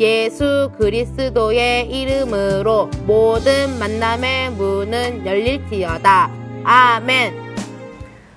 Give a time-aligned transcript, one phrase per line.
[0.00, 6.30] 예수 그리스도의 이름으로 모든 만남의 문은 열릴지어다.
[6.64, 7.34] 아멘.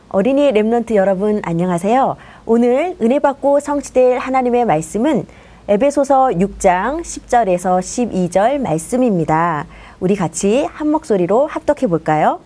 [0.10, 2.16] 어린이 랩런트 여러분 안녕하세요.
[2.46, 5.26] 오늘 은혜 받고 성취될 하나님의 말씀은
[5.68, 9.66] 에베소서 6장 10절에서 12절 말씀입니다.
[10.00, 12.40] 우리 같이 한 목소리로 합독해 볼까요?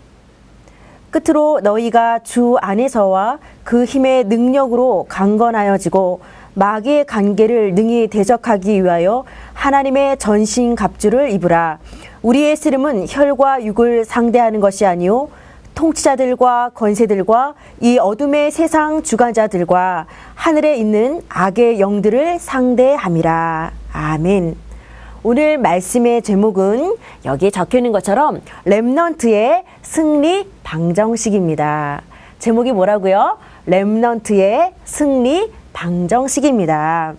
[1.12, 6.22] 끝으로 너희가 주 안에서와 그 힘의 능력으로 강건하여지고
[6.54, 9.24] 마귀의 관계를 능히 대적하기 위하여
[9.54, 11.80] 하나님의 전신 갑주를 입으라.
[12.22, 15.30] 우리의 쓰름은 혈과 육을 상대하는 것이 아니요
[15.76, 23.72] 통치자들과 권세들과 이 어둠의 세상 주관자들과 하늘에 있는 악의 영들을 상대함이라.
[23.94, 24.56] 아멘.
[25.24, 26.96] 오늘 말씀의 제목은
[27.26, 32.02] 여기에 적혀 있는 것처럼 렘넌트의 승리 방정식입니다.
[32.40, 33.38] 제목이 뭐라고요?
[33.68, 37.14] 렘넌트의 승리 방정식입니다.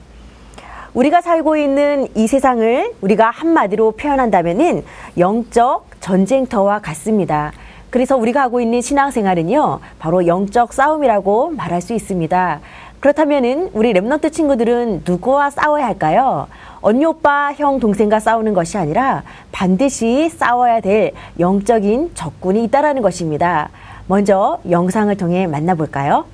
[0.95, 4.85] 우리가 살고 있는 이 세상을 우리가 한마디로 표현한다면은
[5.17, 7.53] 영적 전쟁터와 같습니다.
[7.89, 12.61] 그래서 우리가 하고 있는 신앙생활은요, 바로 영적 싸움이라고 말할 수 있습니다.
[13.01, 16.47] 그렇다면은 우리 랩런트 친구들은 누구와 싸워야 할까요?
[16.81, 23.71] 언니 오빠 형 동생과 싸우는 것이 아니라 반드시 싸워야 될 영적인 적군이 있다라는 것입니다.
[24.07, 26.25] 먼저 영상을 통해 만나볼까요?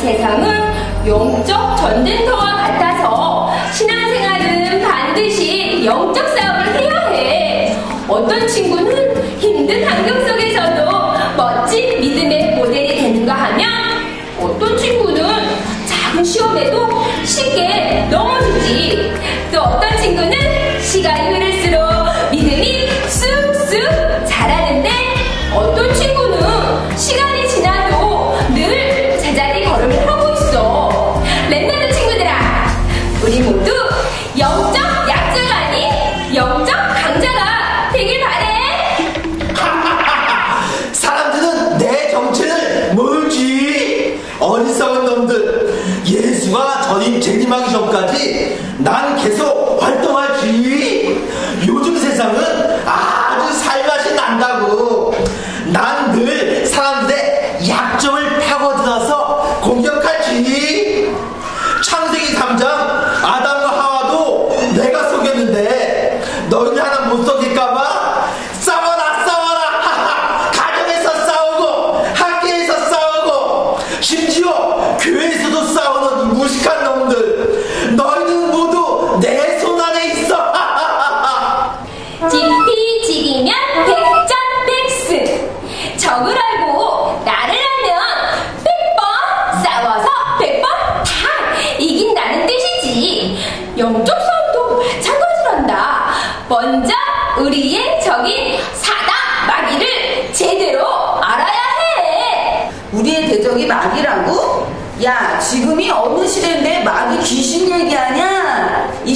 [0.00, 0.48] 세상은
[1.06, 7.76] 영적 전쟁터와 같아서 신앙생활은 반드시 영적 싸움을 해야 해.
[8.08, 13.70] 어떤 친구는 힘든 환경 속에서도 멋진 믿음의 모델이 되는가 하면
[14.40, 15.22] 어떤 친구는
[15.86, 16.88] 작은 시험에도
[17.24, 19.12] 쉽게 넘어지지.
[19.52, 21.82] 또 어떤 친구는 시간이 흐를수록
[22.32, 23.39] 믿음이 쑥쑥
[48.78, 49.99] 나는 계속 활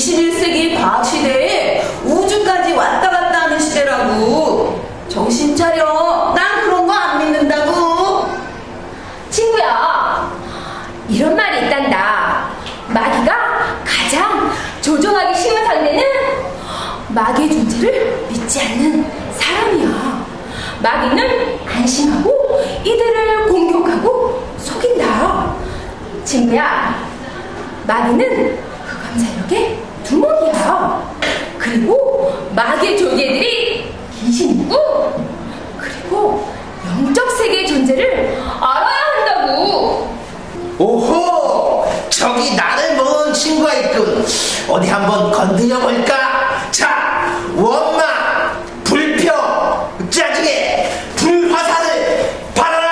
[0.04, 4.84] 21세기 과학 시대에 우주까지 왔다 갔다 하는 시대라고.
[5.08, 6.34] 정신 차려.
[6.34, 8.28] 난 그런 거 안 믿는다고.
[9.30, 10.30] 친구야,
[11.08, 12.48] 이런 말이 있단다.
[12.88, 13.34] 마귀가
[13.84, 14.50] 가장
[14.82, 16.02] 조종하기 쉬운 상대는
[17.08, 20.24] 마귀의 존재를 믿지 않는 사람이야.
[20.82, 25.54] 마귀는 안심하고 이들을 공격하고 속인다.
[26.24, 26.94] 친구야,
[27.86, 29.83] 마귀는 그 감사력에
[30.14, 31.14] 두목이야.
[31.58, 35.26] 그리고 마귀의 존재들이 귀신이고,
[35.76, 36.48] 그리고
[36.86, 40.14] 영적 세계의 존재를 알아야 한다고.
[40.78, 41.86] 오호!
[42.10, 44.24] 저기 나를 모은 친구가 있군.
[44.68, 46.70] 어디 한번 건드려 볼까?
[46.70, 48.52] 자, 원마,
[48.84, 49.32] 불표,
[50.10, 52.88] 짜증에 불화살을 받아라!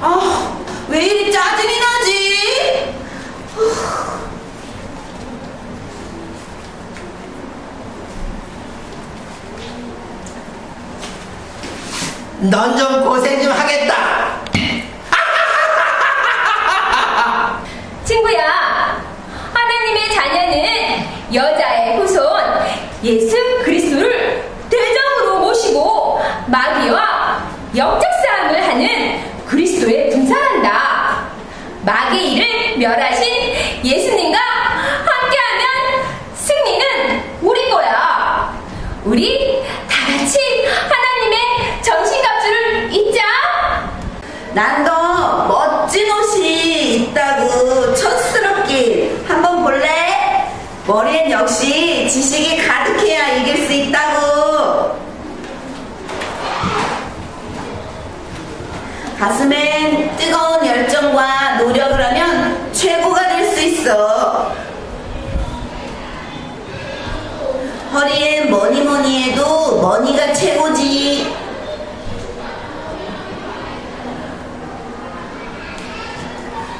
[0.00, 0.56] 아,
[0.88, 2.24] 왜 이리 짜증이 나지?
[12.50, 13.94] 넌 좀 고생 좀 하겠다.
[18.04, 19.02] 친구야,
[19.54, 22.22] 하나님의 자녀는 여자의 후손
[23.02, 31.24] 예수 그리스도를 대장으로 모시고 마귀와 영적 싸움을 하는 그리스도에 분산한다.
[31.82, 33.26] 마귀 일을 멸하신
[33.84, 35.66] 예수님과 함께하면
[36.34, 38.54] 승리는 우리 거야.
[39.04, 40.38] 우리 다 같이
[40.88, 43.20] 하나님의 정신갑주를 잊자.
[44.54, 50.48] 난더 멋진 옷이 있다고 촌스럽게 한번 볼래?
[50.86, 54.94] 머리엔 역시 지식이 가득해야 이길 수 있다고.
[59.18, 64.52] 가슴엔 뜨거운 열정과 노력을 하면 최고가 될 수 있어.
[67.92, 71.32] 허리엔 뭐니 뭐니 해도 머니가 최고지.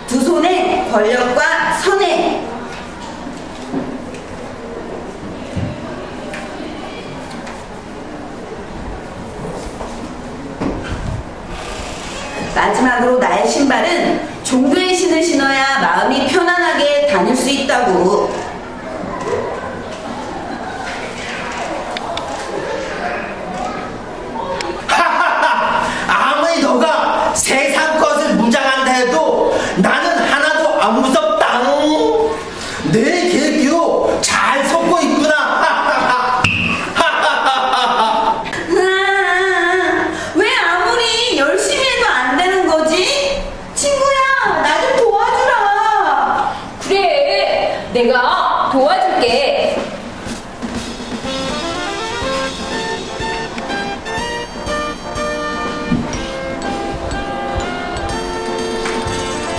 [0.09, 2.49] 두 손에 권력과 선행.
[12.55, 18.33] 마지막으로 나의 신발은 종교의 신을 신어야 마음이 편안하게 다닐 수 있다고.
[24.87, 25.83] 하하하!
[26.07, 27.64] 아무리 너가 세
[47.95, 49.77] 내가 도와줄게.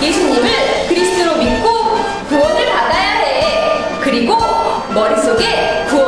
[0.02, 0.50] 예수님을
[0.86, 1.68] 그리스도로 믿고
[2.28, 4.00] 구원을 받아야 해.
[4.02, 4.36] 그리고
[4.92, 6.05] 머릿속에 구원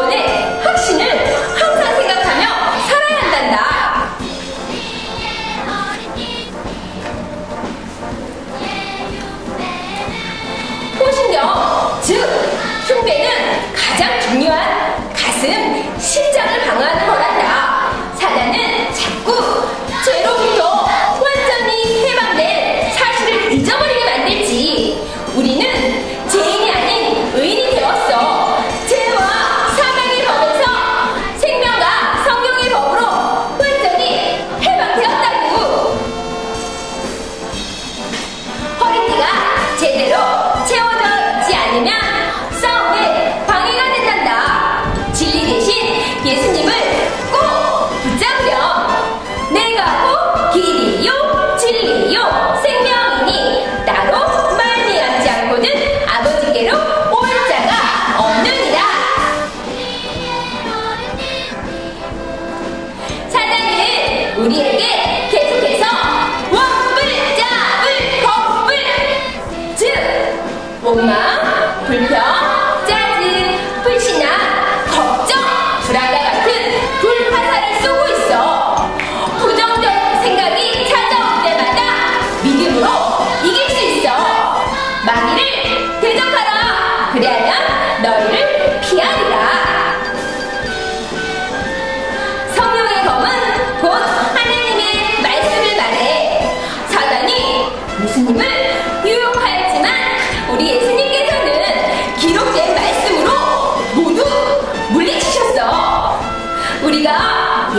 [41.85, 42.08] 있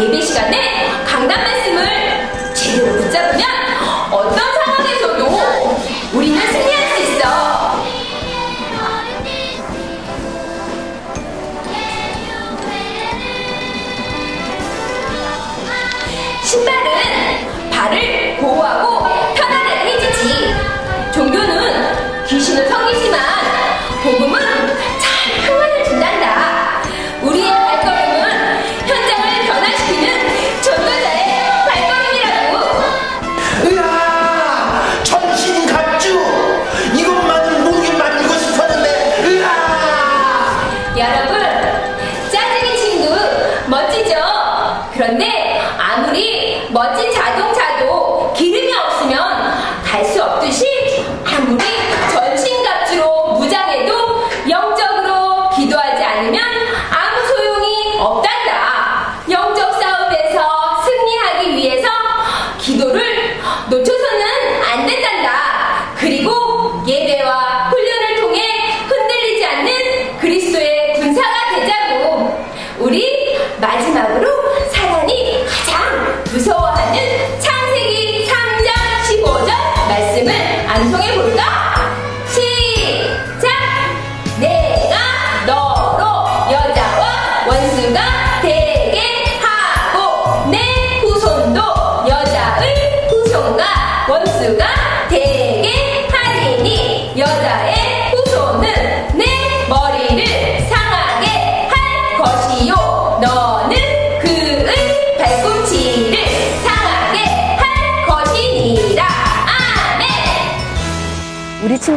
[0.01, 0.88] 예배 시간에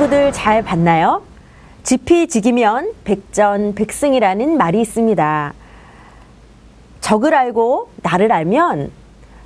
[0.02, 1.22] 친구들 잘 봤나요?
[1.84, 5.52] 지피지기면 백전백승이라는 말이 있습니다.
[7.00, 8.90] 적을 알고 나를 알면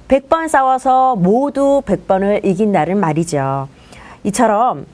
[0.08, 3.68] 100번 싸워서 모두 100번을 이긴다는 말이죠.
[4.24, 4.86] 이처럼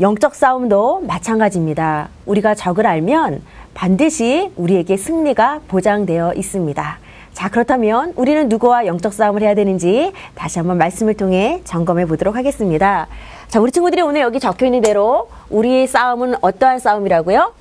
[0.00, 2.08] 영적 싸움도 마찬가지입니다.
[2.24, 3.42] 우리가 적을 알면
[3.74, 6.98] 반드시 우리에게 승리가 보장되어 있습니다.
[7.32, 13.06] 자, 그렇다면 우리는 누구와 영적 싸움을 해야 되는지 다시 한번 말씀을 통해 점검해 보도록 하겠습니다.
[13.48, 17.52] 자, 우리 친구들이 오늘 여기 적혀 있는 대로 우리의 싸움은 어떠한 싸움이라고요?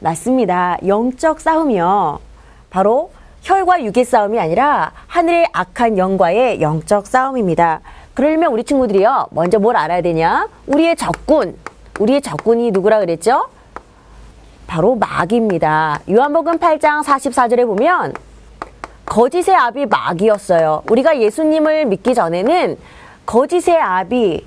[0.00, 0.76] 맞습니다.
[0.86, 2.20] 영적 싸움이요.
[2.68, 3.10] 바로
[3.42, 7.80] 혈과 육의 싸움이 아니라 하늘의 악한 영과의 영적 싸움입니다.
[8.12, 9.28] 그러려면 우리 친구들이요.
[9.30, 10.48] 먼저 뭘 알아야 되냐?
[10.66, 11.56] 우리의 적군.
[11.98, 13.48] 우리의 적군이 누구라 그랬죠?
[14.66, 16.00] 바로 마귀입니다.
[16.10, 18.12] 요한복음 8장 44절에 보면
[19.06, 20.82] 거짓의 압이 마귀였어요.
[20.90, 22.76] 우리가 예수님을 믿기 전에는
[23.24, 24.44] 거짓의 압이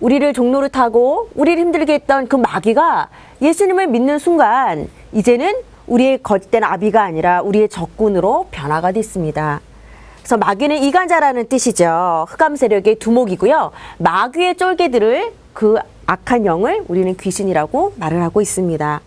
[0.00, 3.08] 우리를 종로를 타고 우리를 힘들게 했던 그 마귀가
[3.42, 5.54] 예수님을 믿는 순간 이제는
[5.86, 9.60] 우리의 거짓된 아비가 아니라 우리의 적군으로 변화가 됐습니다.
[10.18, 12.26] 그래서 마귀는 이간자라는 뜻이죠.
[12.28, 13.72] 흑암 세력의 두목이고요.
[13.98, 15.76] 마귀의 쫄개들을 그
[16.06, 19.00] 악한 영을 우리는 귀신이라고 말을 하고 있습니다.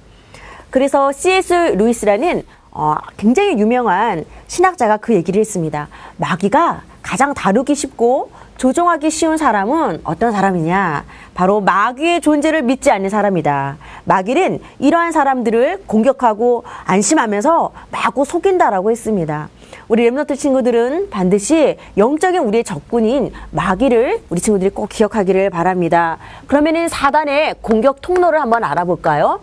[0.71, 1.53] 그래서 C.S.
[1.77, 5.89] 루이스라는 어, 굉장히 유명한 신학자가 그 얘기를 했습니다.
[6.17, 8.31] 마귀가 가장 다루기 쉽고
[8.62, 11.03] 조종하기 쉬운 사람은 어떤 사람이냐?
[11.34, 13.77] 바로 마귀의 존재를 믿지 않는 사람이다.
[14.03, 19.50] 마귀는 이러한 사람들을 공격하고 안심하면서 마구 속인다라고 했습니다.
[19.88, 26.20] 우리 랩너트 친구들은 반드시 영적인 우리의 적군인 마귀를 우리 친구들이 꼭 기억하기를 바랍니다.
[26.46, 29.39] 그러면은 사단의 공격 통로를 한번 알아볼까요?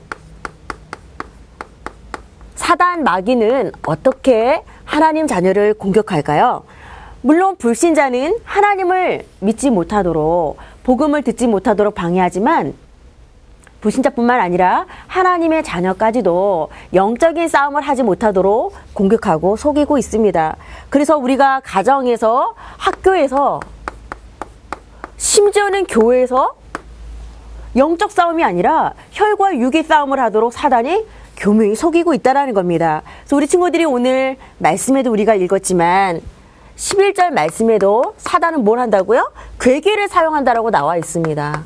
[2.54, 6.62] 사단 마귀는 어떻게 하나님 자녀를 공격할까요?
[7.28, 12.72] 물론 불신자는 하나님을 믿지 못하도록 복음을 듣지 못하도록 방해하지만
[13.82, 20.56] 불신자뿐만 아니라 하나님의 자녀까지도 영적인 싸움을 하지 못하도록 공격하고 속이고 있습니다.
[20.88, 23.60] 그래서 우리가 가정에서 학교에서
[25.18, 26.54] 심지어는 교회에서
[27.76, 31.04] 영적 싸움이 아니라 혈과 육의 싸움을 하도록 사단이
[31.36, 33.02] 교묘히 속이고 있다라는 겁니다.
[33.20, 36.22] 그래서 우리 친구들이 오늘 말씀에도 우리가 읽었지만
[36.78, 39.32] 11절 말씀에도 사단은 뭘 한다고요?
[39.60, 41.64] 괴계를 사용한다라고 나와 있습니다.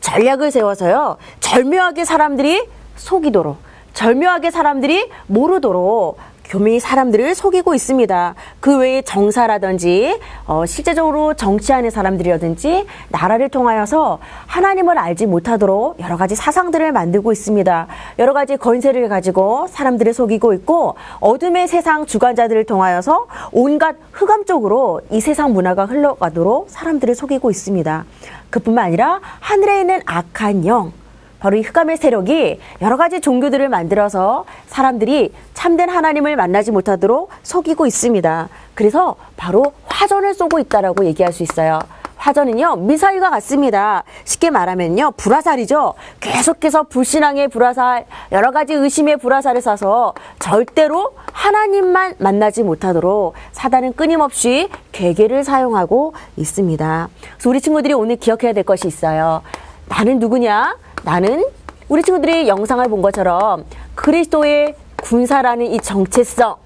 [0.00, 1.18] 전략을 세워서요.
[1.40, 3.58] 절묘하게 사람들이 속이도록
[3.92, 6.18] 절묘하게 사람들이 모르도록
[6.48, 8.34] 교묘히 사람들을 속이고 있습니다.
[8.60, 16.90] 그 외에 정사라든지 어, 실제적으로 정치하는 사람들이라든지 나라를 통하여서 하나님을 알지 못하도록 여러 가지 사상들을
[16.92, 17.86] 만들고 있습니다.
[18.18, 25.20] 여러 가지 건세를 가지고 사람들을 속이고 있고 어둠의 세상 주관자들을 통하여서 온갖 흑암 쪽으로 이
[25.20, 28.04] 세상 문화가 흘러가도록 사람들을 속이고 있습니다.
[28.48, 30.92] 그뿐만 아니라 하늘에 있는 악한 영
[31.40, 38.48] 바로 이 흑암의 세력이 여러 가지 종교들을 만들어서 사람들이 참된 하나님을 만나지 못하도록 속이고 있습니다.
[38.74, 41.80] 그래서 바로 화전을 쏘고 있다라고 얘기할 수 있어요.
[42.16, 44.02] 화전은요 미사일과 같습니다.
[44.24, 45.94] 쉽게 말하면요 불화살이죠.
[46.18, 55.44] 계속해서 불신앙의 불화살, 여러 가지 의심의 불화살을 쏴서 절대로 하나님만 만나지 못하도록 사단은 끊임없이 괴계를
[55.44, 57.08] 사용하고 있습니다.
[57.34, 59.42] 그래서 우리 친구들이 오늘 기억해야 될 것이 있어요.
[59.88, 60.76] 나는 누구냐?
[61.04, 61.44] 나는
[61.88, 63.64] 우리 친구들이 영상을 본 것처럼
[63.94, 66.56] 그리스도의 군사라는 이 정체성,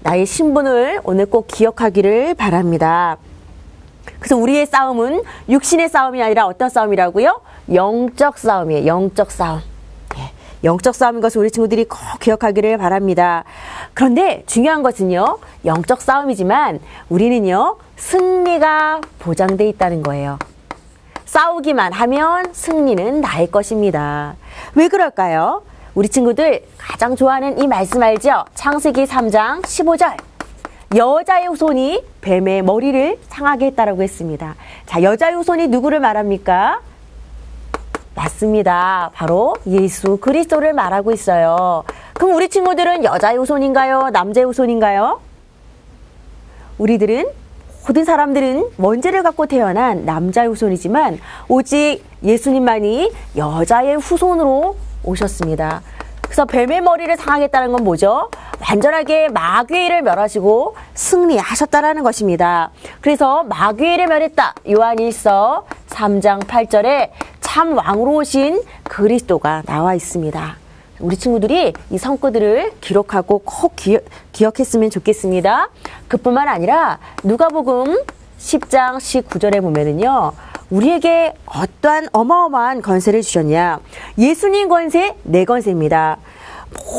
[0.00, 3.16] 나의 신분을 오늘 꼭 기억하기를 바랍니다.
[4.18, 7.40] 그래서 우리의 싸움은 육신의 싸움이 아니라 어떤 싸움이라고요?
[7.74, 8.86] 영적 싸움이에요.
[8.86, 9.60] 영적 싸움.
[10.16, 10.30] 예,
[10.64, 13.44] 영적 싸움인 것을 우리 친구들이 꼭 기억하기를 바랍니다.
[13.94, 20.38] 그런데 중요한 것은요, 영적 싸움이지만 우리는요, 승리가 보장돼 있다는 거예요.
[21.36, 24.36] 싸우기만 하면 승리는 나의 것입니다.
[24.74, 25.60] 왜 그럴까요?
[25.94, 28.46] 우리 친구들 가장 좋아하는 이 말씀 알죠?
[28.54, 30.16] 창세기 3장 15절.
[30.96, 34.54] 여자의 후손이 뱀의 머리를 상하게 했다라고 했습니다.
[34.86, 36.80] 자, 여자의 후손이 누구를 말합니까?
[38.14, 39.10] 맞습니다.
[39.12, 41.84] 바로 예수 그리스도를 말하고 있어요.
[42.14, 44.08] 그럼 우리 친구들은 여자의 후손인가요?
[44.08, 45.20] 남자의 후손인가요?
[46.78, 47.26] 우리들은
[47.86, 55.82] 모든 사람들은 원죄를 갖고 태어난 남자의 후손이지만 오직 예수님만이 여자의 후손으로 오셨습니다.
[56.20, 58.28] 그래서 뱀의 머리를 상하겠다는 건 뭐죠?
[58.60, 62.70] 완전하게 마귀를 멸하시고 승리하셨다라는 것입니다.
[63.00, 64.54] 그래서 마귀를 멸했다.
[64.68, 70.65] 요한일서 3장 8절에 참 왕으로 오신 그리스도가 나와 있습니다.
[71.00, 73.98] 우리 친구들이 이 성구들을 기록하고 꼭 기,
[74.32, 75.68] 기억했으면 좋겠습니다.
[76.08, 78.02] 그뿐만 아니라 누가복음
[78.38, 80.32] 10장 19절에 보면은요.
[80.70, 83.80] 우리에게 어떠한 어마어마한 건세를 주셨냐?
[84.18, 86.18] 예수님 건세, 내 건세입니다.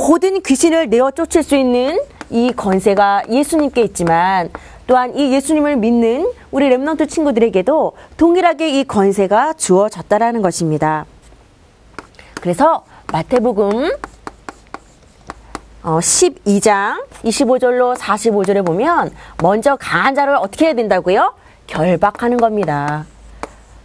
[0.07, 4.49] 모든 귀신을 내어 쫓을 수 있는 이 건세가 예수님께 있지만
[4.85, 11.05] 또한 이 예수님을 믿는 우리 랩런트 친구들에게도 동일하게 이 건세가 주어졌다라는 것입니다.
[12.35, 13.91] 그래서 마태복음
[15.81, 21.33] 12장 25절로 45절에 보면 먼저 강한 자를 어떻게 해야 된다고요?
[21.67, 23.05] 결박하는 겁니다.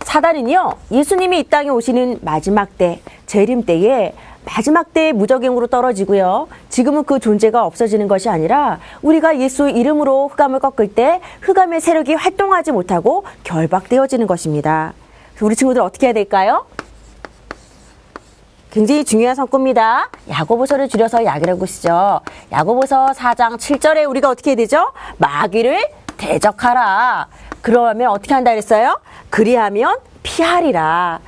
[0.00, 4.12] 사단은요, 예수님이 이 땅에 오시는 마지막 때, 재림 때에
[4.44, 6.48] 마지막 때에 무적행으로 떨어지고요.
[6.68, 12.72] 지금은 그 존재가 없어지는 것이 아니라 우리가 예수 이름으로 흑암을 꺾을 때 흑암의 세력이 활동하지
[12.72, 14.94] 못하고 결박되어지는 것입니다.
[15.40, 16.66] 우리 친구들 어떻게 해야 될까요?
[18.72, 20.08] 굉장히 중요한 성구입니다.
[20.30, 22.22] 야고보서를 줄여서 약이라고 쓰죠.
[22.50, 24.92] 야고보서 4장 7절에 우리가 어떻게 되죠?
[25.18, 27.28] 마귀를 대적하라.
[27.60, 28.98] 그러면 어떻게 한다 그랬어요?
[29.28, 31.20] 그리하면 피하리라.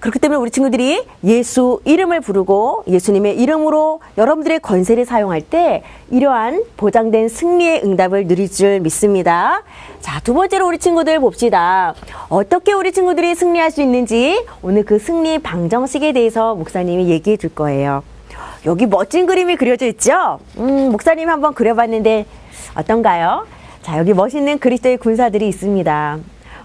[0.00, 7.28] 그렇기 때문에 우리 친구들이 예수 이름을 부르고 예수님의 이름으로 여러분들의 권세를 사용할 때 이러한 보장된
[7.28, 9.62] 승리의 응답을 누릴 줄 믿습니다.
[10.00, 11.94] 자, 두 번째로 우리 친구들 봅시다.
[12.30, 18.02] 어떻게 우리 친구들이 승리할 수 있는지 오늘 그 승리 방정식에 대해서 목사님이 얘기해 줄 거예요.
[18.64, 20.38] 여기 멋진 그림이 그려져 있죠?
[20.58, 22.24] 음, 목사님 한번 그려봤는데
[22.74, 23.46] 어떤가요?
[23.82, 26.18] 자, 여기 멋있는 그리스도의 군사들이 있습니다.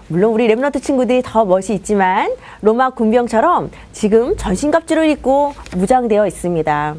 [0.08, 6.94] 물론 우리 랩너트 친구들이 더 멋이 있지만 로마 군병처럼 지금 전신갑주를 입고 무장되어 있습니다.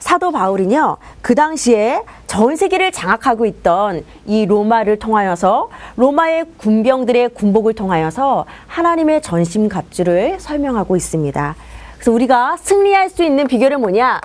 [0.00, 8.44] 사도 바울은요, 그 당시에 전 세계를 장악하고 있던 이 로마를 통하여서 로마의 군병들의 군복을 통하여서
[8.66, 11.56] 하나님의 전신갑주를 설명하고 있습니다.
[11.94, 14.20] 그래서 우리가 승리할 수 있는 비결은 뭐냐?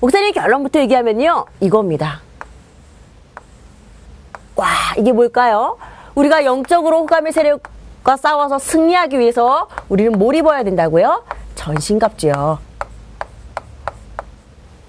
[0.00, 2.22] 목사님 결론부터 얘기하면요, 이겁니다.
[4.56, 4.66] 와,
[4.98, 5.76] 이게 뭘까요?
[6.14, 11.24] 우리가 영적으로 호감의 세력과 싸워서 승리하기 위해서 우리는 뭘 입어야 된다고요?
[11.54, 12.70] 전신갑주요.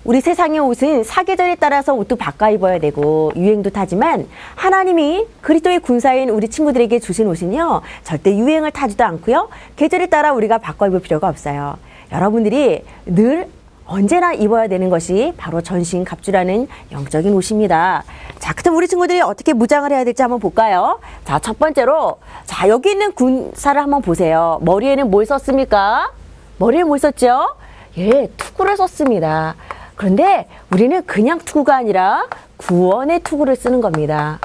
[0.04, 6.50] 우리 세상의 옷은 사계절에 따라서 옷도 바꿔 입어야 되고 유행도 타지만 하나님이 그리스도의 군사인 우리
[6.50, 11.78] 친구들에게 주신 옷은요 절대 유행을 타지도 않고요 계절에 따라 우리가 바꿔 입을 필요가 없어요.
[12.12, 13.48] 여러분들이 늘
[13.86, 18.04] 언제나 입어야 되는 것이 바로 전신 갑주라는 영적인 옷입니다.
[18.40, 21.00] 자, 그럼 우리 친구들이 어떻게 무장을 해야 될지 한번 볼까요?
[21.26, 24.60] 자, 첫 번째로 자, 여기 있는 군사를 한번 보세요.
[24.62, 26.12] 머리에는 뭘 썼습니까?
[26.58, 27.56] 머리에 뭘 썼죠?
[27.98, 29.56] 예, 투구를 썼습니다.
[29.96, 34.40] 그런데 우리는 그냥 투구가 아니라 구원의 투구를 쓰는 겁니다.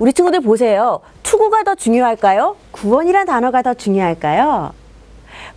[0.00, 1.00] 우리 친구들 보세요.
[1.22, 2.56] 투구가 더 중요할까요?
[2.72, 4.72] 구원이란 단어가 더 중요할까요?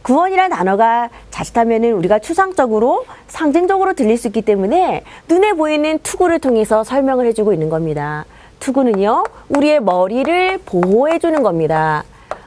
[0.08, 7.26] 구원이라는 단어가 자칫하면은 우리가 추상적으로 상징적으로 들릴 수 있기 때문에 눈에 보이는 투구를 통해서 설명을
[7.26, 8.24] 해주고 있는 겁니다.
[8.62, 12.06] 투구는요, 우리의 머리를 보호해주는 겁니다.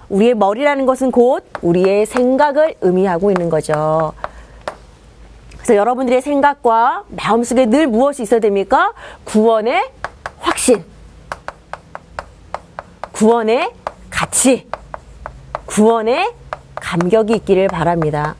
[0.08, 4.14] 우리의 머리라는 것은 곧 우리의 생각을 의미하고 있는 거죠.
[5.52, 8.94] 그래서 여러분들의 생각과 마음속에 늘 무엇이 있어야 됩니까?
[9.24, 9.86] 구원의
[10.38, 10.82] 확신,
[13.12, 13.70] 구원의
[14.08, 14.66] 가치,
[15.66, 16.40] 구원의
[16.80, 18.34] 감격이 있기를 바랍니다.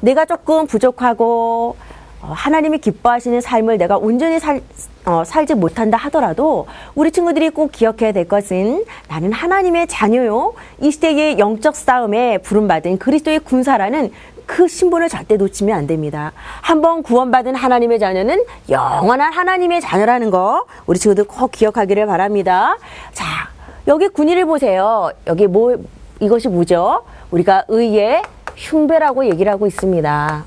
[0.00, 1.76] 내가 조금 부족하고
[2.22, 4.62] 어, 하나님이 기뻐하시는 삶을 내가 온전히 살,
[5.04, 10.54] 어, 살지 못한다 하더라도 우리 친구들이 꼭 기억해야 될 것은 나는 하나님의 자녀요.
[10.80, 14.12] 이 시대의 영적 싸움에 부름받은 그리스도의 군사라는
[14.46, 16.32] 그 신분을 절대 놓치면 안 됩니다.
[16.62, 22.78] 한번 구원받은 하나님의 자녀는 영원한 하나님의 자녀라는 거 우리 친구들 꼭 기억하기를 바랍니다.
[23.12, 23.24] 자,
[23.88, 25.10] 여기 군의를 보세요.
[25.26, 25.76] 여기 뭐,
[26.20, 27.02] 이것이 뭐죠?
[27.30, 28.22] 우리가 의의
[28.56, 30.44] 흉배라고 얘기를 하고 있습니다.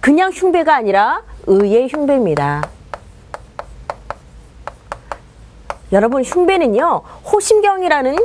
[0.00, 2.68] 그냥 흉배가 아니라 의의 흉배입니다.
[5.92, 8.16] 여러분, 흉배는요, 호심경이라는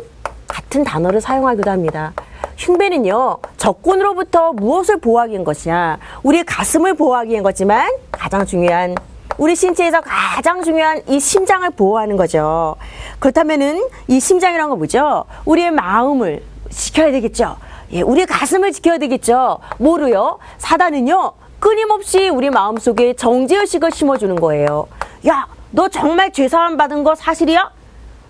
[0.47, 2.13] 같은 단어를 사용하기도 합니다.
[2.57, 8.95] 흉배는요, 적군으로부터 무엇을 보호하기 위한 것이냐, 우리의 가슴을 보호하기 위한 거지만 가장 중요한
[9.37, 12.75] 우리 신체에서 가장 중요한 이 심장을 보호하는 거죠.
[13.19, 15.25] 그렇다면은 이 심장이란 건 뭐죠?
[15.45, 17.57] 우리의 마음을 지켜야 되겠죠.
[17.91, 19.59] 예, 우리의 가슴을 지켜야 되겠죠.
[19.77, 20.39] 뭐로요?
[20.57, 24.87] 사단은요, 끊임없이 우리 마음속에 정죄의식을 심어주는 거예요.
[25.27, 27.71] 야, 너 정말 죄사함 받은 거 사실이야?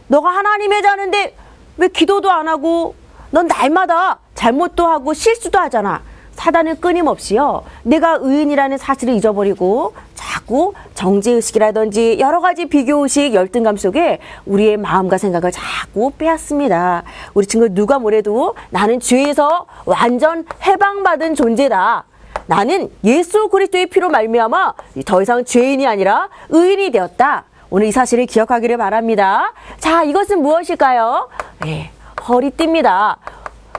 [0.07, 1.35] 너가 하나님의 자는데
[1.77, 2.95] 왜 기도도 안 하고
[3.31, 6.01] 넌 날마다 잘못도 하고 실수도 하잖아.
[6.35, 7.63] 사단은 끊임없이요.
[7.83, 16.11] 내가 의인이라는 사실을 잊어버리고 자꾸 정죄의식이라든지 여러 가지 비교의식, 열등감 속에 우리의 마음과 생각을 자꾸
[16.17, 17.03] 빼앗습니다.
[17.33, 22.03] 우리 친구 누가 뭐래도 나는 죄에서 완전 해방받은 존재다.
[22.47, 24.73] 나는 예수 그리스도의 피로 말미암아
[25.05, 27.45] 더 이상 죄인이 아니라 의인이 되었다.
[27.71, 29.53] 오늘 이 사실을 기억하기를 바랍니다.
[29.79, 31.29] 자, 이것은 무엇일까요?
[31.61, 31.91] 네,
[32.27, 33.17] 허리띠입니다.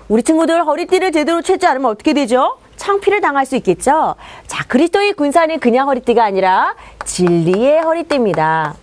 [0.09, 2.59] 우리 친구들 허리띠를 제대로 채지 않으면 어떻게 되죠?
[2.77, 4.15] 창피를 당할 수 있겠죠?
[4.47, 8.75] 자, 그리스도의 군사는 그냥 허리띠가 아니라 진리의 허리띠입니다.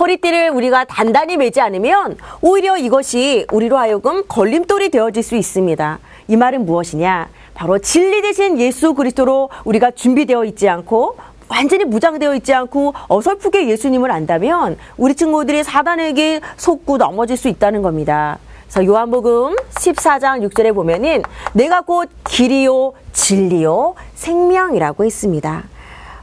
[0.00, 5.98] 허리띠를 우리가 단단히 매지 않으면 오히려 이것이 우리로 하여금 걸림돌이 되어질 수 있습니다.
[6.28, 7.28] 이 말은 무엇이냐?
[7.52, 14.10] 바로 진리 대신 예수 그리스도로 우리가 준비되어 있지 않고 완전히 무장되어 있지 않고 어설프게 예수님을
[14.10, 18.38] 안다면 우리 친구들이 사단에게 속고 넘어질 수 있다는 겁니다.
[18.72, 25.64] 그래서 요한복음 14장 6절에 보면은 내가 곧 길이요 진리요 생명이라고 했습니다.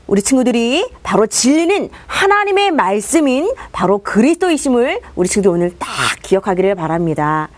[0.08, 5.88] 우리 친구들이 바로 진리는 하나님의 말씀인 바로 그리스도이심을 우리 친구들 오늘 딱
[6.24, 7.50] 기억하기를 바랍니다.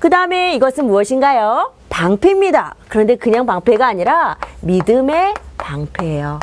[0.00, 1.72] 그 다음에 이것은 무엇인가요?
[1.90, 2.74] 방패입니다.
[2.88, 6.40] 그런데 그냥 방패가 아니라 믿음의 방패예요.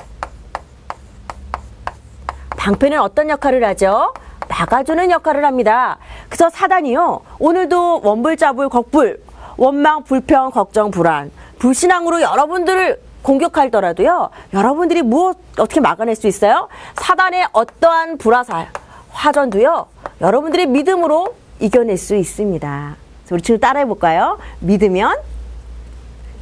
[2.55, 4.13] 방패는 어떤 역할을 하죠?
[4.47, 5.97] 막아주는 역할을 합니다.
[6.37, 7.21] 그래서 사단이요.
[7.39, 9.23] 오늘도 원불자불 걱불
[9.57, 14.29] 원망 불평 걱정 불안 불신앙으로 여러분들을 공격하더라도요.
[14.53, 16.67] 여러분들이 무엇 어떻게 막아낼 수 있어요?
[16.93, 18.67] 사단의 어떠한 불화살
[19.09, 19.87] 화전도요.
[20.21, 22.95] 여러분들의 믿음으로 이겨낼 수 있습니다.
[23.31, 24.37] 우리 친구 따라해 볼까요?
[24.59, 25.17] 믿으면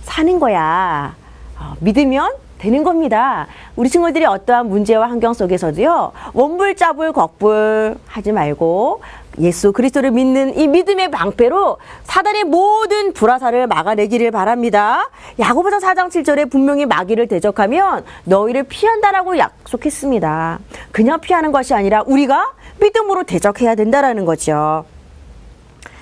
[0.04, 1.16] 사는 거야.
[1.58, 3.48] 어, 믿으면 되는 겁니다.
[3.76, 9.02] 우리 친구들이 어떠한 문제와 환경 속에서도요, 원불자불 걱불 하지 말고
[9.42, 15.10] 예수 그리스도를 믿는 이 믿음의 방패로 사단의 모든 불화사를 막아내기를 바랍니다.
[15.40, 20.60] 야고보서 4장 7절에 분명히 마귀를 대적하면 너희를 피한다라고 약속했습니다.
[20.92, 24.86] 그냥 피하는 것이 아니라 우리가 믿음으로 대적해야 된다라는 거죠.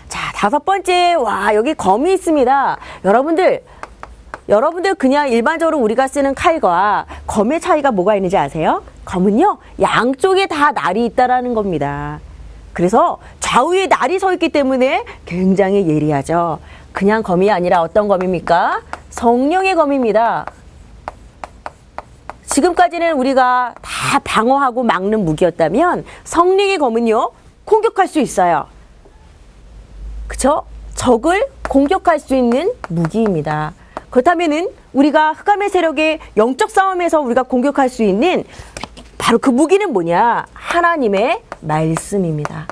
[0.10, 2.78] 자, 다섯 번째, 와, 여기 검이 있습니다.
[3.04, 3.64] 여러분들,
[4.50, 8.84] 여러분들 그냥 일반적으로 우리가 쓰는 칼과 검의 차이가 뭐가 있는지 아세요?
[9.06, 12.20] 검은요, 양쪽에 다 날이 있다라는 겁니다.
[12.74, 16.60] 그래서 좌우에 날이 서 있기 때문에 굉장히 예리하죠.
[16.92, 18.82] 그냥 검이 아니라 어떤 검입니까?
[19.12, 20.46] 성령의 검입니다.
[22.46, 27.32] 지금까지는 우리가 다 방어하고 막는 무기였다면 성령의 검은요,
[27.66, 28.68] 공격할 수 있어요.
[30.28, 30.64] 그쵸?
[30.94, 33.74] 적을 공격할 수 있는 무기입니다.
[34.10, 38.44] 그렇다면은 우리가 흑암의 세력의 영적 싸움에서 우리가 공격할 수 있는
[39.24, 40.46] 바로 그 무기는 뭐냐?
[40.54, 42.68] 하나님의 말씀입니다.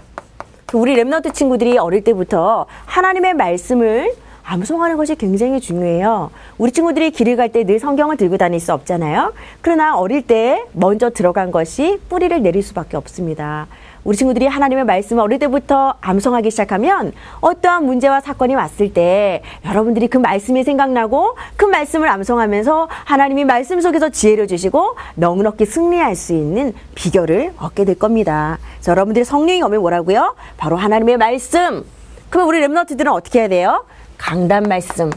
[0.74, 6.30] 우리 랩너트 친구들이 어릴 때부터 하나님의 말씀을 암송하는 것이 굉장히 중요해요.
[6.58, 9.32] 우리 친구들이 길을 갈 때 늘 성경을 들고 다닐 수 없잖아요.
[9.62, 13.68] 그러나 어릴 때 먼저 들어간 것이 뿌리를 내릴 수밖에 없습니다.
[14.04, 20.18] 우리 친구들이 하나님의 말씀을 어릴 때부터 암송하기 시작하면 어떠한 문제와 사건이 왔을 때 여러분들이 그
[20.18, 27.54] 말씀이 생각나고 그 말씀을 암송하면서 하나님이 말씀 속에서 지혜를 주시고 넉넉히 승리할 수 있는 비결을
[27.60, 28.58] 얻게 될 겁니다.
[28.76, 30.36] 그래서 여러분들이 성령이 오면 뭐라고요?
[30.58, 31.86] 바로 하나님의 말씀.
[32.30, 33.86] 그럼 우리 랩너트들은 어떻게 해야 돼요?
[34.18, 35.12] 강단 말씀.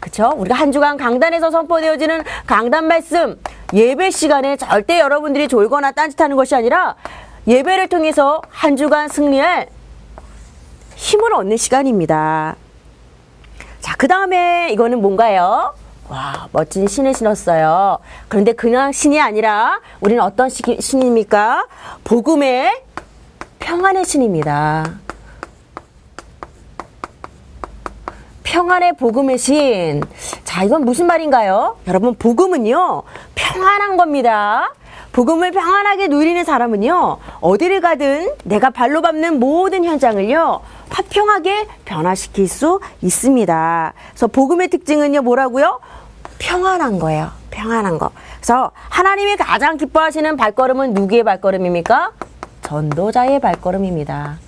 [0.00, 0.32] 그쵸?
[0.36, 3.38] 우리가 한 주간 강단에서 선포되어지는 강단 말씀.
[3.72, 6.96] 예배 시간에 절대 여러분들이 졸거나 딴짓하는 것이 아니라
[7.46, 9.68] 예배를 통해서 한 주간 승리할
[10.94, 12.56] 힘을 얻는 시간입니다.
[13.80, 15.74] 자, 그 다음에 이거는 뭔가요?
[16.08, 17.98] 와, 멋진 신을 신었어요.
[18.28, 21.66] 그런데 그냥 신이 아니라 우리는 어떤 신입니까?
[22.04, 22.82] 복음의
[23.58, 24.98] 평안의 신입니다.
[28.42, 30.02] 평안의 복음의 신.
[30.44, 31.78] 자, 이건 무슨 말인가요?
[31.86, 33.02] 여러분, 복음은요,
[33.34, 34.74] 평안한 겁니다.
[35.12, 43.92] 복음을 평안하게 누리는 사람은요, 어디를 가든 내가 발로 밟는 모든 현장을요, 화평하게 변화시킬 수 있습니다.
[44.10, 45.80] 그래서 복음의 특징은요, 뭐라고요?
[46.38, 47.30] 평안한 거예요.
[47.50, 48.10] 평안한 거.
[48.36, 52.12] 그래서 하나님이 가장 기뻐하시는 발걸음은 누구의 발걸음입니까?
[52.62, 54.38] 전도자의 발걸음입니다.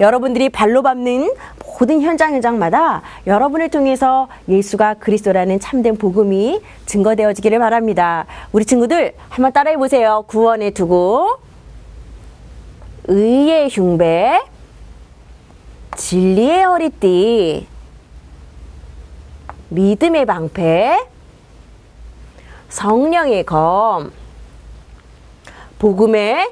[0.00, 1.30] 여러분들이 발로 밟는
[1.78, 8.24] 모든 현장 현장마다 여러분을 통해서 예수가 그리스도라는 참된 복음이 증거되어지기를 바랍니다.
[8.52, 10.24] 우리 친구들 한번 따라해 보세요.
[10.26, 11.36] 구원의 투구,
[13.08, 14.40] 의의 흉배,
[15.96, 17.66] 진리의 허리띠,
[19.68, 21.06] 믿음의 방패,
[22.70, 24.10] 성령의 검,
[25.78, 26.50] 복음의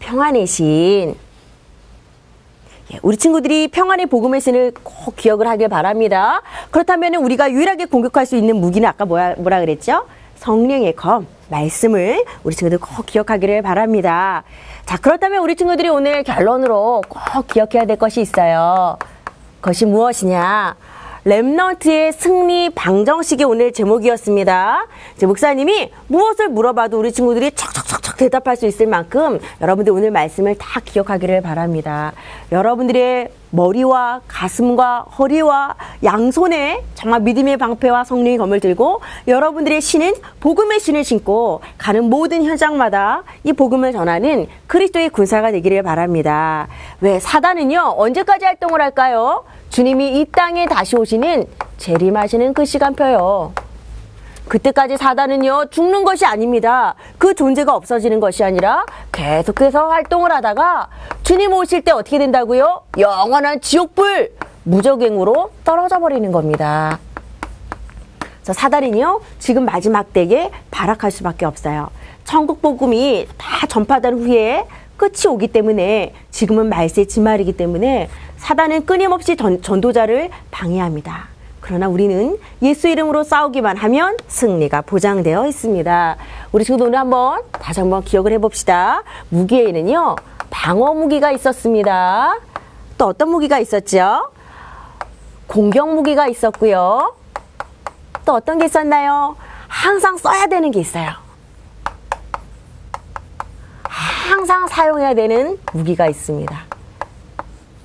[0.00, 1.23] 평안의 신.
[2.94, 6.42] 예, 우리 친구들이 평안의 복음의 신을 꼭 기억을 하길 바랍니다.
[6.70, 10.06] 그렇다면 우리가 유일하게 공격할 수 있는 무기는 아까 뭐야, 뭐라 그랬죠?
[10.36, 14.44] 성령의 검, 말씀을 우리 친구들 꼭 기억하기를 바랍니다.
[14.84, 18.96] 자, 그렇다면 우리 친구들이 오늘 결론으로 꼭 기억해야 될 것이 있어요.
[19.60, 20.76] 그것이 무엇이냐?
[21.24, 24.86] 랩넌트의 승리 방정식이 오늘 제목이었습니다.
[25.16, 30.80] 제 목사님이 무엇을 물어봐도 우리 친구들이 척척척척 대답할 수 있을 만큼 여러분들 오늘 말씀을 다
[30.84, 32.12] 기억하기를 바랍니다.
[32.52, 41.04] 여러분들의 머리와 가슴과 허리와 양손에 정말 믿음의 방패와 성령의 검을 들고 여러분들의 신은 복음의 신을
[41.04, 46.66] 신고 가는 모든 현장마다 이 복음을 전하는 그리스도의 군사가 되기를 바랍니다.
[47.00, 49.44] 왜 사단은요 언제까지 활동을 할까요?
[49.70, 51.46] 주님이 이 땅에 다시 오시는
[51.78, 53.52] 재림하시는 그 시간표요.
[54.48, 56.94] 그때까지 사단은요, 죽는 것이 아닙니다.
[57.18, 60.88] 그 존재가 없어지는 것이 아니라 계속해서 활동을 하다가
[61.22, 62.82] 주님 오실 때 어떻게 된다고요?
[62.98, 64.32] 영원한 지옥불,
[64.64, 66.98] 무적행으로 떨어져 버리는 겁니다.
[68.42, 71.88] 사단은요, 지금 마지막 때에 발악할 수밖에 없어요.
[72.24, 79.62] 천국 복음이 다 전파된 후에 끝이 오기 때문에 지금은 말세 지말이기 때문에 사단은 끊임없이 전,
[79.62, 81.33] 전도자를 방해합니다.
[81.66, 86.16] 그러나 우리는 예수 이름으로 싸우기만 하면 승리가 보장되어 있습니다.
[86.52, 89.02] 우리 친구들 오늘 한번 다시 한번 기억을 해봅시다.
[89.30, 90.14] 무기에는요,
[90.50, 92.38] 방어 무기가 있었습니다.
[92.98, 94.30] 또 어떤 무기가 있었죠?
[95.46, 97.14] 공격 무기가 있었고요.
[98.26, 99.34] 또 어떤 게 있었나요?
[99.66, 101.12] 항상 써야 되는 게 있어요.
[103.84, 106.73] 항상 사용해야 되는 무기가 있습니다.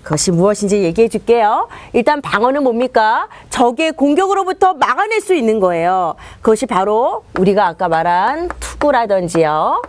[0.09, 1.67] 그것이 무엇인지 얘기해 줄게요.
[1.93, 3.27] 일단 방어는 뭡니까?
[3.51, 6.15] 적의 공격으로부터 막아낼 수 있는 거예요.
[6.41, 9.83] 그것이 바로 우리가 아까 말한 투구라든지요.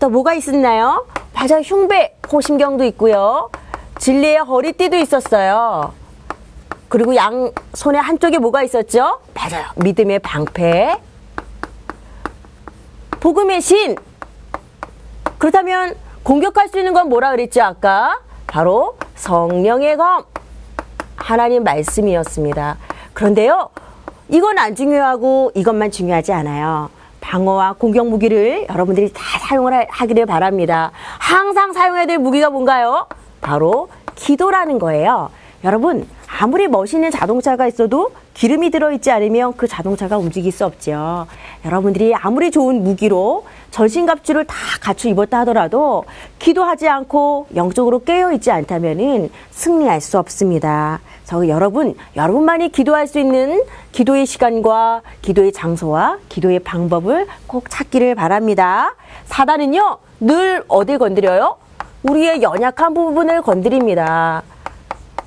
[0.00, 1.04] 또 뭐가 있었나요?
[1.34, 1.60] 맞아요.
[1.62, 3.50] 흉배, 호심경도 있고요.
[3.98, 5.92] 진리의 허리띠도 있었어요.
[6.88, 9.20] 그리고 양 손의 한쪽에 뭐가 있었죠?
[9.34, 9.66] 맞아요.
[9.76, 10.96] 믿음의 방패.
[13.20, 13.96] 복음의 신.
[15.36, 18.20] 그렇다면 공격할 수 있는 건 뭐라 그랬죠, 아까?
[18.56, 20.24] 바로 성령의 검.
[21.14, 22.78] 하나님 말씀이었습니다.
[23.12, 23.68] 그런데요,
[24.30, 26.88] 이건 안 중요하고 이것만 중요하지 않아요.
[27.20, 30.90] 방어와 공격 무기를 여러분들이 다 사용을 하기를 바랍니다.
[31.18, 33.08] 항상 사용해야 될 무기가 뭔가요?
[33.42, 35.28] 바로 기도라는 거예요.
[35.62, 41.26] 여러분, 아무리 멋있는 자동차가 있어도 기름이 들어있지 않으면 그 자동차가 움직일 수 없죠.
[41.64, 46.04] 여러분들이 아무리 좋은 무기로 전신갑주를 다 갖추 입었다 하더라도
[46.38, 51.00] 기도하지 않고 영적으로 깨어있지 않다면 승리할 수 없습니다.
[51.24, 58.94] 그래서 여러분, 여러분만이 기도할 수 있는 기도의 시간과 기도의 장소와 기도의 방법을 꼭 찾기를 바랍니다.
[59.24, 61.56] 사단은요, 늘 어딜 건드려요?
[62.02, 64.42] 우리의 연약한 부분을 건드립니다.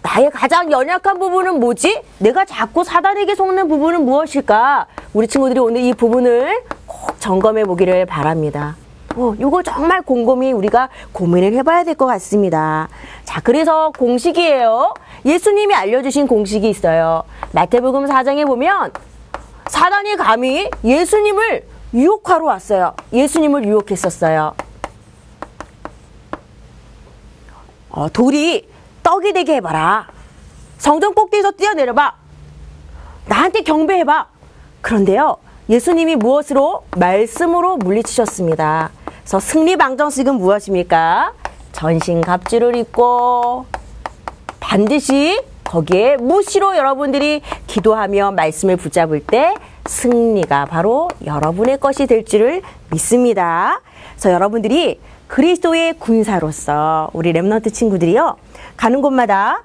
[0.02, 2.02] 나의 가장 연약한 부분은 뭐지?
[2.20, 4.88] 내가 자꾸 사단에게 속는 부분은 무엇일까?
[5.14, 8.76] 우리 친구들이 오늘 이 부분을 꼭 점검해 보기를 바랍니다.
[9.16, 12.88] 어, 이거 정말 곰곰이 우리가 고민을 해봐야 될 것 같습니다.
[13.26, 14.94] 자, 그래서 공식이에요.
[15.26, 17.24] 예수님이 알려주신 공식이 있어요.
[17.52, 18.94] 마태복음 4장에 보면
[19.68, 22.94] 사단이 감히 예수님을 유혹하러 왔어요.
[23.12, 24.54] 예수님을 유혹했었어요.
[27.90, 28.70] 어, 돌이
[29.10, 30.08] 떡이 되게 해봐라.
[30.78, 32.14] 성전 꼭대기에서 뛰어내려봐.
[33.26, 34.28] 나한테 경배해봐.
[34.82, 36.84] 그런데요, 예수님이 무엇으로?
[36.96, 38.92] 말씀으로 물리치셨습니다.
[39.22, 41.34] 그래서 승리 방정식은 무엇입니까?
[41.72, 43.66] 전신 갑주를 입고
[44.60, 49.56] 반드시 거기에 무시로 여러분들이 기도하며 말씀을 붙잡을 때
[49.88, 53.82] 승리가 바로 여러분의 것이 될 줄을 믿습니다.
[54.12, 58.36] 그래서 여러분들이 그리스도의 군사로서 우리 Remnant 친구들이요.
[58.76, 59.62] 가는 곳마다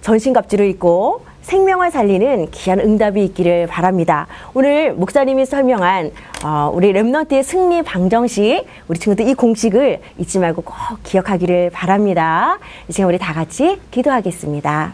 [0.00, 4.26] 전신갑주를 입고 생명을 살리는 귀한 응답이 있기를 바랍니다.
[4.52, 6.10] 오늘 목사님이 설명한
[6.44, 12.58] 어, 우리 Remnant의 승리 방정식 우리 친구들 이 공식을 잊지 말고 꼭 기억하기를 바랍니다.
[12.88, 14.92] 이제 우리 다 같이 기도하겠습니다.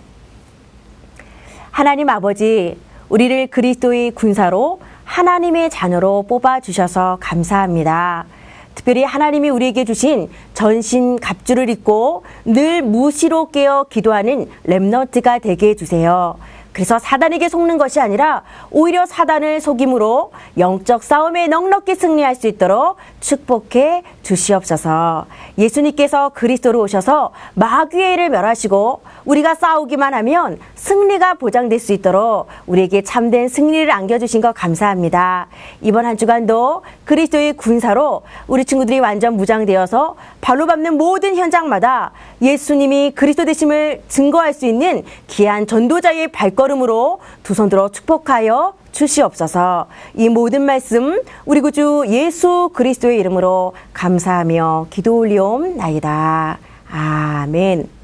[1.71, 2.77] 하나님 아버지,
[3.09, 8.27] 우리를 그리스도의 군사로 하나님의 자녀로 뽑아 주셔서 감사합니다.
[8.75, 16.37] 특별히 하나님이 우리에게 주신 전신 갑주를 입고 늘 무시로 깨어 기도하는 렘너트가 되게 해주세요.
[16.73, 24.03] 그래서 사단에게 속는 것이 아니라 오히려 사단을 속임으로 영적 싸움에 넉넉히 승리할 수 있도록 축복해
[24.23, 25.27] 주시옵소서.
[25.59, 33.49] 예수님께서 그리스도로 오셔서 마귀의 일을 멸하시고 우리가 싸우기만 하면 승리가 보장될 수 있도록 우리에게 참된
[33.49, 35.49] 승리를 안겨주신 것 감사합니다.
[35.83, 43.45] 이번 한 주간도 그리스도의 군사로 우리 친구들이 완전 무장되어서 발로 밟는 모든 현장마다 예수님이 그리스도
[43.45, 46.29] 되심을 증거할 수 있는 귀한 전도자의
[46.61, 49.87] 발걸음으로 두 손 들어 축복하여 주시옵소서.
[50.15, 56.59] 이 모든 말씀 우리 구주 예수 그리스도의 이름으로 감사하며 기도 올리옵나이다.
[56.91, 58.00] 아멘.